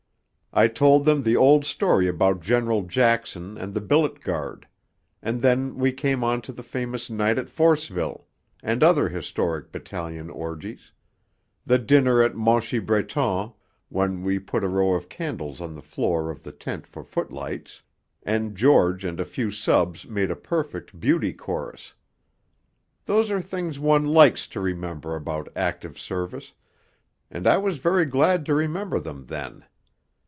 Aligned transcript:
I 0.53 0.67
told 0.67 1.05
them 1.05 1.23
the 1.23 1.37
old 1.37 1.63
story 1.63 2.09
about 2.09 2.41
General 2.41 2.81
Jackson 2.81 3.57
and 3.57 3.73
the 3.73 3.79
billet 3.79 4.19
guard; 4.19 4.67
and 5.21 5.41
then 5.41 5.77
we 5.77 5.93
came 5.93 6.25
on 6.25 6.41
to 6.41 6.51
the 6.51 6.61
famous 6.61 7.09
night 7.09 7.37
at 7.37 7.49
Forceville, 7.49 8.25
and 8.61 8.83
other 8.83 9.07
historic 9.07 9.71
battalion 9.71 10.29
orgies 10.29 10.91
the 11.65 11.77
dinner 11.77 12.21
at 12.21 12.35
Monchy 12.35 12.79
Breton, 12.79 13.53
when 13.87 14.23
we 14.23 14.39
put 14.39 14.65
a 14.65 14.67
row 14.67 14.91
of 14.93 15.07
candles 15.07 15.61
on 15.61 15.73
the 15.73 15.81
floor 15.81 16.29
of 16.29 16.43
the 16.43 16.51
tent 16.51 16.85
for 16.85 17.01
footlights, 17.05 17.81
and 18.21 18.53
George 18.57 19.05
and 19.05 19.21
a 19.21 19.25
few 19.31 19.51
subs 19.51 20.05
made 20.05 20.29
a 20.29 20.35
perfect 20.35 20.99
beauty 20.99 21.31
chorus. 21.31 21.93
Those 23.05 23.31
are 23.31 23.39
the 23.39 23.47
things 23.47 23.79
one 23.79 24.05
likes 24.05 24.47
to 24.47 24.59
remember 24.59 25.15
about 25.15 25.47
active 25.55 25.97
service, 25.97 26.51
and 27.29 27.47
I 27.47 27.57
was 27.57 27.77
very 27.77 28.03
glad 28.05 28.45
to 28.47 28.53
remember 28.53 28.99
them 28.99 29.27
then. 29.27 29.63